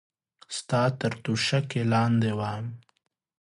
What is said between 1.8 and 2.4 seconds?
لاندې